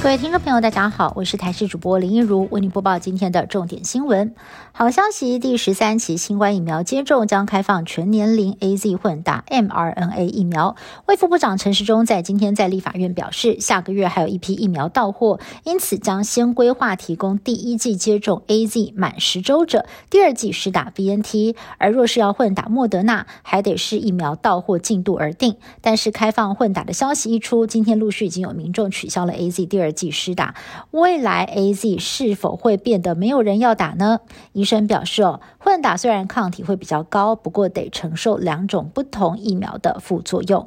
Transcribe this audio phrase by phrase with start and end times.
[0.00, 4.32] 各位听众朋友，大家好，我是台视主播林一如，为您播报今天的重点新闻。
[4.70, 10.76] 好消息，第十三期新冠疫苗接种将开放全年龄 A Z 混打 mRNA 疫苗。
[11.06, 21.56] 卫副部长陈时中在今天在立法院表示，下个月还有一批疫苗到货，因此将先规划提供第一季接种 A Z 满十周者，第二季实打 B N T。
[21.78, 25.56] 而若是要混打莫德纳，还得是疫苗到货进度而定。
[25.80, 29.87] 但是开放混打的消息一出，今天陆续已经有民众取消了 A Z 第二。
[29.92, 30.54] 剂施打，
[30.90, 34.20] 未来 A Z 是否会变得没有人要打呢？
[34.52, 40.66] 医生表示，哦，混打虽然抗体会比较高，不过得承受两种不同疫苗的副作用。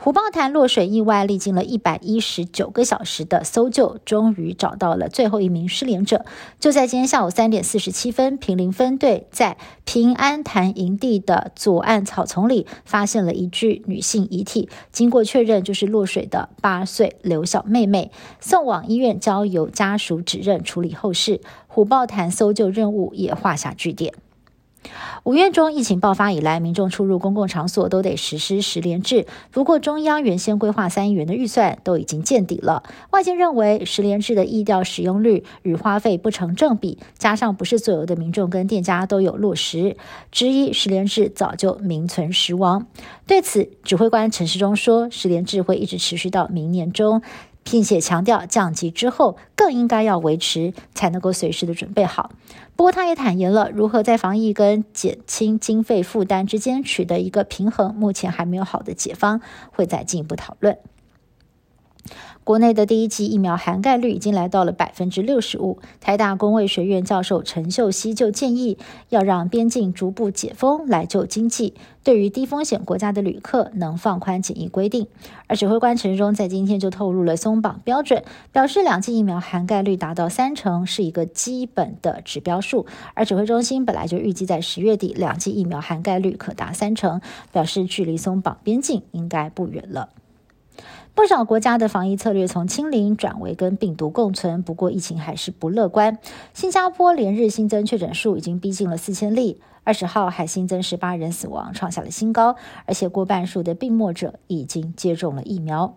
[0.00, 6.24] 虎豹潭落水意外，历经了一百一十九个小时的搜救，终于找到了最后一名失联者。
[6.60, 21.40] 就在今天下午三点四十七分，平林分队在平安潭营地的左岸草丛里发现了一具女性遗体，经过确认，就是落水的八岁刘小妹妹，送往医院交由家属指认处理后事。
[21.66, 24.14] 虎豹潭搜救任务也画下句点。
[25.24, 29.26] 五月中疫情爆发以来，民众出入公共场所都得实施十连制。
[29.50, 32.82] 不过，中央原先规划三亿元的预算都已经见底了。
[33.10, 39.96] 外界认为十连制的疫调使用率与花费不成正比，加上不是所有的民众跟店家都有落实，
[40.30, 42.86] 质疑十连制早就名存实亡。
[43.26, 47.20] 对此，指挥官陈时中说，十连制会一直持续到明年中。
[47.70, 52.30] 并且强调降级之后更应该要维持，才能够随时的准备好。
[52.76, 59.40] 不过他也坦言了，如何在防疫跟减轻经费负担之间取得一个平衡，目前还没有好的解方，
[59.72, 60.78] 会再进一步讨论。
[62.44, 65.78] 国内的第一剂疫苗涵盖率已经来到了百分之六十五。
[66.00, 68.78] 台大公卫学院教授陈秀熙就建议，
[69.10, 71.74] 要让边境逐步解封来救经济。
[72.02, 75.08] 对于低风险国家的旅客，能放宽检疫规定。
[75.46, 82.86] 而指挥官陈忠在今天就透露了松绑标准，表示两剂疫苗涵盖率达到三成是一个基本的指标数。
[83.12, 87.20] 而指挥中心本来就预计在十月底两剂疫苗涵盖率可达三成，
[87.52, 90.08] 表示距离松绑边境应该不远了。
[91.18, 96.16] 不少国家的防疫策略从清零转为跟病毒共存，不过疫情还是不乐观。
[96.54, 105.96] 新加坡连日新增确诊数已经逼近了四千例，二十号还新增十八人死亡，创下了新高，而且过半数的病末者已经接种了疫苗。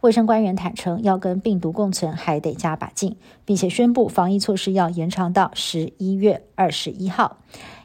[0.00, 7.36] 卫生官员坦诚，要跟病毒共存还得加把劲，并且宣布防疫措施要延长到十一月二十一号。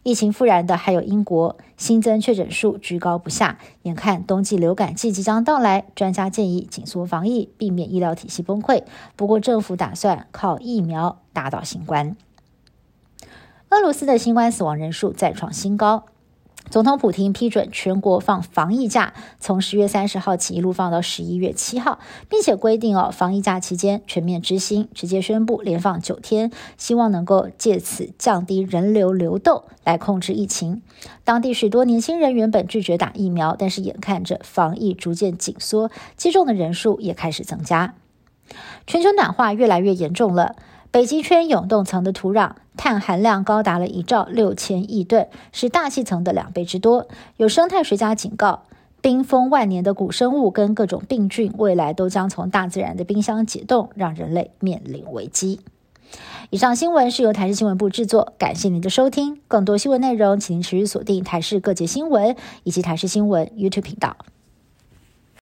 [0.07, 3.57] 疫情复燃的还有英国，新增确诊数居高不下。
[3.81, 8.84] 眼看冬季流感季即将到来，专家建议紧缩防疫，避免医疗体系崩溃。
[9.18, 12.16] 不过政府打算靠疫苗打倒新冠。
[13.68, 16.06] 俄罗斯的新冠死亡人数再创新高。
[16.70, 30.82] 总统普京批准全国放防疫假，从十月三十号起一路放到十一月七号，并且规定哦，防疫假期间全面执行，直接宣布连放九天，希望能够借此降低人流流动，来控制疫情。
[31.24, 37.96] 当地许多年轻人原本拒绝打疫苗，但是眼看着防疫逐渐紧缩，接种的人数也开始增加。
[38.86, 40.56] 全球暖化越来越严重了。
[40.90, 47.08] 北极圈永冻层的土壤碳含量高达了一兆六千亿吨，是大气层的两倍之多。
[47.36, 48.64] 有生态学家警告，
[49.02, 55.60] 冰封万年的古生物跟各种病菌，未来都将从大自然的冰箱解冻，让人类面临危机。
[56.50, 59.42] 以上新闻是由台视新闻部制作，感谢您的收听。
[59.50, 64.16] 更多新闻内容，请您持续锁定台视各界新闻以及台视新闻 YouTube 频道。